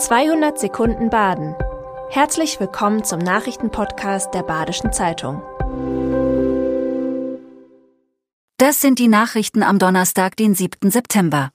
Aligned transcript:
200 0.00 0.58
Sekunden 0.58 1.10
Baden. 1.10 1.54
Herzlich 2.08 2.58
willkommen 2.58 3.04
zum 3.04 3.18
Nachrichtenpodcast 3.18 4.32
der 4.32 4.42
Badischen 4.42 4.94
Zeitung. 4.94 5.42
Das 8.56 8.80
sind 8.80 8.98
die 8.98 9.08
Nachrichten 9.08 9.62
am 9.62 9.78
Donnerstag, 9.78 10.36
den 10.36 10.54
7. 10.54 10.90
September. 10.90 11.50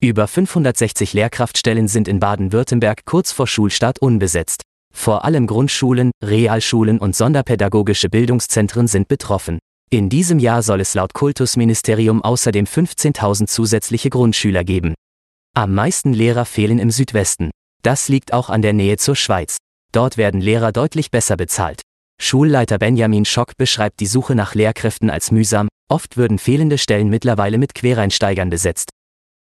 Über 0.00 0.26
560 0.26 1.12
Lehrkraftstellen 1.12 1.86
sind 1.86 2.08
in 2.08 2.18
Baden-Württemberg 2.18 3.04
kurz 3.04 3.30
vor 3.30 3.46
Schulstart 3.46 4.00
unbesetzt. 4.00 4.62
Vor 4.92 5.24
allem 5.24 5.46
Grundschulen, 5.46 6.10
Realschulen 6.24 6.98
und 6.98 7.14
sonderpädagogische 7.14 8.08
Bildungszentren 8.08 8.88
sind 8.88 9.06
betroffen. 9.06 9.60
In 9.90 10.08
diesem 10.08 10.40
Jahr 10.40 10.64
soll 10.64 10.80
es 10.80 10.94
laut 10.94 11.14
Kultusministerium 11.14 12.20
außerdem 12.24 12.64
15.000 12.64 13.46
zusätzliche 13.46 14.10
Grundschüler 14.10 14.64
geben. 14.64 14.94
Am 15.54 15.72
meisten 15.72 16.12
Lehrer 16.12 16.46
fehlen 16.46 16.80
im 16.80 16.90
Südwesten. 16.90 17.50
Das 17.82 18.08
liegt 18.08 18.32
auch 18.32 18.50
an 18.50 18.62
der 18.62 18.72
Nähe 18.72 18.96
zur 18.96 19.16
Schweiz. 19.16 19.56
Dort 19.92 20.16
werden 20.16 20.40
Lehrer 20.40 20.72
deutlich 20.72 21.10
besser 21.10 21.36
bezahlt. 21.36 21.82
Schulleiter 22.20 22.78
Benjamin 22.78 23.24
Schock 23.24 23.56
beschreibt 23.56 24.00
die 24.00 24.06
Suche 24.06 24.34
nach 24.34 24.54
Lehrkräften 24.54 25.08
als 25.08 25.30
mühsam, 25.30 25.68
oft 25.88 26.16
würden 26.16 26.38
fehlende 26.38 26.76
Stellen 26.76 27.08
mittlerweile 27.08 27.56
mit 27.56 27.74
Quereinsteigern 27.74 28.50
besetzt. 28.50 28.90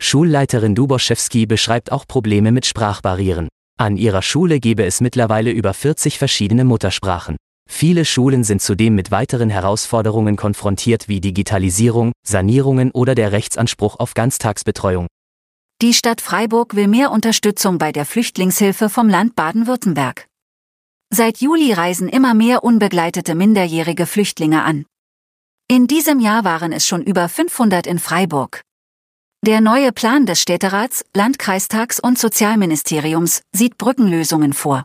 Schulleiterin 0.00 0.74
Duboschewski 0.74 1.46
beschreibt 1.46 1.90
auch 1.90 2.06
Probleme 2.06 2.52
mit 2.52 2.66
Sprachbarrieren. 2.66 3.48
An 3.78 3.96
ihrer 3.96 4.22
Schule 4.22 4.60
gebe 4.60 4.84
es 4.84 5.00
mittlerweile 5.00 5.50
über 5.50 5.72
40 5.72 6.18
verschiedene 6.18 6.64
Muttersprachen. 6.64 7.36
Viele 7.70 8.04
Schulen 8.04 8.44
sind 8.44 8.62
zudem 8.62 8.94
mit 8.94 9.10
weiteren 9.10 9.50
Herausforderungen 9.50 10.36
konfrontiert 10.36 11.08
wie 11.08 11.20
Digitalisierung, 11.20 12.12
Sanierungen 12.26 12.90
oder 12.92 13.14
der 13.14 13.32
Rechtsanspruch 13.32 13.98
auf 13.98 14.14
Ganztagsbetreuung. 14.14 15.06
Die 15.80 15.94
Stadt 15.94 16.20
Freiburg 16.20 16.74
will 16.74 16.88
mehr 16.88 17.12
Unterstützung 17.12 17.78
bei 17.78 17.92
der 17.92 18.04
Flüchtlingshilfe 18.04 18.88
vom 18.88 19.08
Land 19.08 19.36
Baden-Württemberg. 19.36 20.26
Seit 21.08 21.38
Juli 21.38 21.72
reisen 21.72 22.08
immer 22.08 22.34
mehr 22.34 22.64
unbegleitete 22.64 23.36
minderjährige 23.36 24.06
Flüchtlinge 24.06 24.64
an. 24.64 24.86
In 25.68 25.86
diesem 25.86 26.18
Jahr 26.18 26.42
waren 26.42 26.72
es 26.72 26.84
schon 26.84 27.04
über 27.04 27.28
500 27.28 27.86
in 27.86 28.00
Freiburg. 28.00 28.62
Der 29.46 29.60
neue 29.60 29.92
Plan 29.92 30.26
des 30.26 30.42
Städterats, 30.42 31.04
Landkreistags 31.14 32.00
und 32.00 32.18
Sozialministeriums 32.18 33.42
sieht 33.54 33.78
Brückenlösungen 33.78 34.54
vor. 34.54 34.84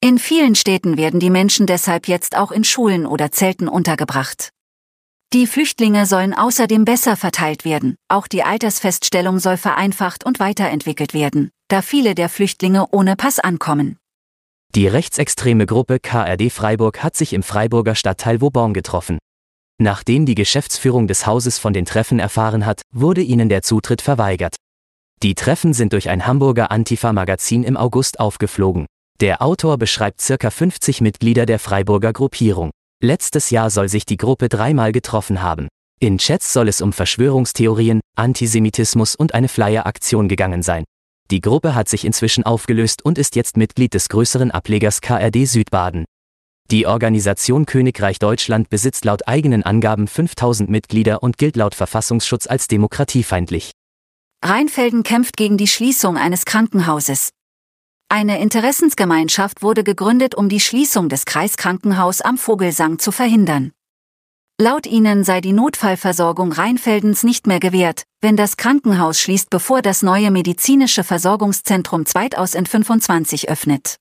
In 0.00 0.18
vielen 0.18 0.56
Städten 0.56 0.96
werden 0.96 1.20
die 1.20 1.30
Menschen 1.30 1.68
deshalb 1.68 2.08
jetzt 2.08 2.36
auch 2.36 2.50
in 2.50 2.64
Schulen 2.64 3.06
oder 3.06 3.30
Zelten 3.30 3.68
untergebracht. 3.68 4.50
Die 5.32 5.46
Flüchtlinge 5.46 6.06
sollen 6.06 6.34
außerdem 6.34 6.84
besser 6.84 7.16
verteilt 7.16 7.64
werden, 7.64 7.94
auch 8.08 8.26
die 8.26 8.42
Altersfeststellung 8.42 9.38
soll 9.38 9.56
vereinfacht 9.56 10.26
und 10.26 10.40
weiterentwickelt 10.40 11.14
werden, 11.14 11.50
da 11.68 11.82
viele 11.82 12.16
der 12.16 12.28
Flüchtlinge 12.28 12.88
ohne 12.90 13.14
Pass 13.14 13.38
ankommen. 13.38 13.96
Die 14.74 14.88
rechtsextreme 14.88 15.66
Gruppe 15.66 16.00
KRD 16.00 16.50
Freiburg 16.50 17.04
hat 17.04 17.16
sich 17.16 17.32
im 17.32 17.44
Freiburger 17.44 17.94
Stadtteil 17.94 18.40
Vauban 18.40 18.74
getroffen. 18.74 19.18
Nachdem 19.78 20.26
die 20.26 20.34
Geschäftsführung 20.34 21.06
des 21.06 21.28
Hauses 21.28 21.58
von 21.58 21.72
den 21.72 21.84
Treffen 21.84 22.18
erfahren 22.18 22.66
hat, 22.66 22.82
wurde 22.92 23.22
ihnen 23.22 23.48
der 23.48 23.62
Zutritt 23.62 24.02
verweigert. 24.02 24.56
Die 25.22 25.36
Treffen 25.36 25.74
sind 25.74 25.92
durch 25.92 26.10
ein 26.10 26.26
Hamburger 26.26 26.72
Antifa-Magazin 26.72 27.62
im 27.62 27.76
August 27.76 28.18
aufgeflogen. 28.18 28.86
Der 29.20 29.42
Autor 29.42 29.78
beschreibt 29.78 30.20
circa 30.20 30.50
50 30.50 31.00
Mitglieder 31.02 31.46
der 31.46 31.60
Freiburger 31.60 32.12
Gruppierung. 32.12 32.72
Letztes 33.02 33.48
Jahr 33.48 33.70
soll 33.70 33.88
sich 33.88 34.04
die 34.04 34.18
Gruppe 34.18 34.50
dreimal 34.50 34.92
getroffen 34.92 35.40
haben. 35.40 35.68
In 36.00 36.18
Chats 36.18 36.52
soll 36.52 36.68
es 36.68 36.82
um 36.82 36.92
Verschwörungstheorien, 36.92 38.00
Antisemitismus 38.14 39.16
und 39.16 39.32
eine 39.32 39.48
Flyer-Aktion 39.48 40.28
gegangen 40.28 40.62
sein. 40.62 40.84
Die 41.30 41.40
Gruppe 41.40 41.74
hat 41.74 41.88
sich 41.88 42.04
inzwischen 42.04 42.44
aufgelöst 42.44 43.02
und 43.02 43.16
ist 43.16 43.36
jetzt 43.36 43.56
Mitglied 43.56 43.94
des 43.94 44.10
größeren 44.10 44.50
Ablegers 44.50 45.00
KRD 45.00 45.46
Südbaden. 45.46 46.04
Die 46.70 46.86
Organisation 46.86 47.64
Königreich 47.64 48.18
Deutschland 48.18 48.68
besitzt 48.68 49.06
laut 49.06 49.26
eigenen 49.26 49.62
Angaben 49.62 50.06
5000 50.06 50.68
Mitglieder 50.68 51.22
und 51.22 51.38
gilt 51.38 51.56
laut 51.56 51.74
Verfassungsschutz 51.74 52.46
als 52.46 52.68
demokratiefeindlich. 52.68 53.70
Rheinfelden 54.44 55.04
kämpft 55.04 55.38
gegen 55.38 55.56
die 55.56 55.68
Schließung 55.68 56.18
eines 56.18 56.44
Krankenhauses. 56.44 57.30
Eine 58.12 58.40
Interessensgemeinschaft 58.40 59.62
wurde 59.62 59.84
gegründet, 59.84 60.34
um 60.34 60.48
die 60.48 60.58
Schließung 60.58 61.08
des 61.08 61.26
Kreiskrankenhaus 61.26 62.20
am 62.20 62.38
Vogelsang 62.38 62.98
zu 62.98 63.12
verhindern. 63.12 63.70
Laut 64.60 64.88
ihnen 64.88 65.22
sei 65.22 65.40
die 65.40 65.52
Notfallversorgung 65.52 66.50
Rheinfeldens 66.50 67.22
nicht 67.22 67.46
mehr 67.46 67.60
gewährt, 67.60 68.02
wenn 68.20 68.36
das 68.36 68.56
Krankenhaus 68.56 69.20
schließt, 69.20 69.48
bevor 69.48 69.80
das 69.80 70.02
neue 70.02 70.32
medizinische 70.32 71.04
Versorgungszentrum 71.04 72.04
Zweitaus 72.04 72.54
in 72.54 72.66
25 72.66 73.48
öffnet. 73.48 73.94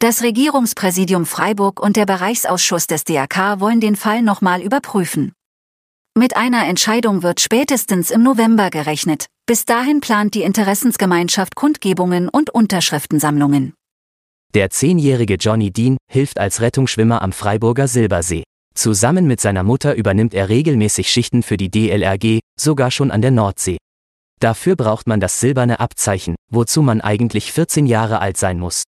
Das 0.00 0.22
Regierungspräsidium 0.22 1.24
Freiburg 1.24 1.78
und 1.78 1.96
der 1.96 2.06
Bereichsausschuss 2.06 2.88
des 2.88 3.04
DRK 3.04 3.60
wollen 3.60 3.80
den 3.80 3.94
Fall 3.94 4.22
nochmal 4.22 4.60
überprüfen. 4.60 5.34
Mit 6.18 6.36
einer 6.36 6.66
Entscheidung 6.66 7.22
wird 7.22 7.40
spätestens 7.40 8.10
im 8.10 8.24
November 8.24 8.70
gerechnet, 8.70 9.26
bis 9.50 9.64
dahin 9.64 10.00
plant 10.00 10.36
die 10.36 10.44
Interessensgemeinschaft 10.44 11.56
Kundgebungen 11.56 12.28
und 12.28 12.50
Unterschriftensammlungen. 12.50 13.74
Der 14.54 14.70
zehnjährige 14.70 15.34
Johnny 15.34 15.72
Dean 15.72 15.96
hilft 16.08 16.38
als 16.38 16.60
Rettungsschwimmer 16.60 17.20
am 17.20 17.32
Freiburger 17.32 17.88
Silbersee. 17.88 18.44
Zusammen 18.76 19.26
mit 19.26 19.40
seiner 19.40 19.64
Mutter 19.64 19.96
übernimmt 19.96 20.34
er 20.34 20.48
regelmäßig 20.50 21.10
Schichten 21.10 21.42
für 21.42 21.56
die 21.56 21.68
DLRG, 21.68 22.38
sogar 22.56 22.92
schon 22.92 23.10
an 23.10 23.22
der 23.22 23.32
Nordsee. 23.32 23.78
Dafür 24.38 24.76
braucht 24.76 25.08
man 25.08 25.18
das 25.18 25.40
silberne 25.40 25.80
Abzeichen, 25.80 26.36
wozu 26.48 26.80
man 26.80 27.00
eigentlich 27.00 27.50
14 27.50 27.86
Jahre 27.86 28.20
alt 28.20 28.36
sein 28.36 28.60
muss. 28.60 28.84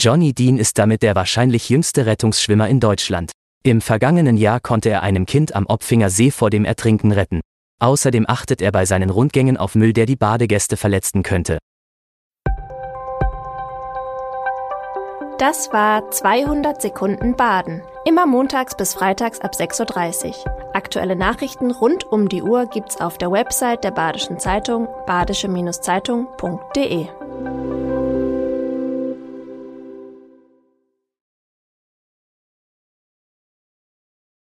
Johnny 0.00 0.32
Dean 0.32 0.58
ist 0.58 0.78
damit 0.78 1.02
der 1.02 1.14
wahrscheinlich 1.14 1.68
jüngste 1.68 2.06
Rettungsschwimmer 2.06 2.68
in 2.68 2.80
Deutschland. 2.80 3.30
Im 3.62 3.80
vergangenen 3.80 4.36
Jahr 4.36 4.58
konnte 4.58 4.90
er 4.90 5.04
einem 5.04 5.26
Kind 5.26 5.54
am 5.54 5.66
Opfinger 5.66 6.10
See 6.10 6.32
vor 6.32 6.50
dem 6.50 6.64
Ertrinken 6.64 7.12
retten. 7.12 7.40
Außerdem 7.82 8.24
achtet 8.28 8.62
er 8.62 8.70
bei 8.70 8.86
seinen 8.86 9.10
Rundgängen 9.10 9.56
auf 9.56 9.74
Müll, 9.74 9.92
der 9.92 10.06
die 10.06 10.14
Badegäste 10.14 10.76
verletzen 10.76 11.24
könnte. 11.24 11.58
Das 15.38 15.72
war 15.72 16.08
200 16.08 16.80
Sekunden 16.80 17.34
Baden. 17.34 17.82
Immer 18.04 18.26
montags 18.26 18.76
bis 18.76 18.94
freitags 18.94 19.40
ab 19.40 19.54
6.30 19.54 20.28
Uhr. 20.28 20.34
Aktuelle 20.72 21.16
Nachrichten 21.16 21.72
rund 21.72 22.04
um 22.04 22.28
die 22.28 22.42
Uhr 22.42 22.66
gibt's 22.66 23.00
auf 23.00 23.18
der 23.18 23.32
Website 23.32 23.82
der 23.82 23.90
Badischen 23.90 24.38
Zeitung 24.38 24.86
badische-zeitung.de. 25.06 27.08